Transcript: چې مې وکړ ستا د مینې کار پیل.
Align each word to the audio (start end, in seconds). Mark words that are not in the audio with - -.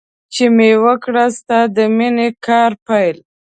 چې 0.33 0.45
مې 0.55 0.71
وکړ 0.83 1.15
ستا 1.37 1.59
د 1.75 1.77
مینې 1.97 2.27
کار 2.47 2.71
پیل. 2.87 3.17